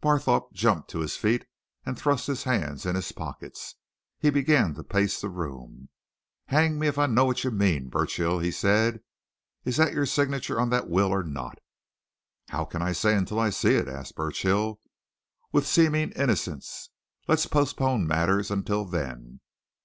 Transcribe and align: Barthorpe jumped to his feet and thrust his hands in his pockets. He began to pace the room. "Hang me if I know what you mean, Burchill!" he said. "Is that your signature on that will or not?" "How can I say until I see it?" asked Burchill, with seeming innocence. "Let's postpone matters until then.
Barthorpe 0.00 0.52
jumped 0.52 0.90
to 0.90 0.98
his 0.98 1.16
feet 1.16 1.46
and 1.86 1.96
thrust 1.96 2.26
his 2.26 2.42
hands 2.42 2.84
in 2.84 2.96
his 2.96 3.12
pockets. 3.12 3.76
He 4.18 4.28
began 4.28 4.74
to 4.74 4.82
pace 4.82 5.20
the 5.20 5.28
room. 5.28 5.90
"Hang 6.46 6.76
me 6.76 6.88
if 6.88 6.98
I 6.98 7.06
know 7.06 7.24
what 7.24 7.44
you 7.44 7.52
mean, 7.52 7.88
Burchill!" 7.88 8.40
he 8.40 8.50
said. 8.50 9.00
"Is 9.64 9.76
that 9.76 9.92
your 9.92 10.06
signature 10.06 10.58
on 10.60 10.70
that 10.70 10.88
will 10.90 11.12
or 11.14 11.22
not?" 11.22 11.60
"How 12.48 12.64
can 12.64 12.82
I 12.82 12.90
say 12.90 13.14
until 13.16 13.38
I 13.38 13.50
see 13.50 13.76
it?" 13.76 13.86
asked 13.86 14.16
Burchill, 14.16 14.80
with 15.52 15.68
seeming 15.68 16.10
innocence. 16.16 16.90
"Let's 17.28 17.46
postpone 17.46 18.08
matters 18.08 18.50
until 18.50 18.84
then. 18.84 19.38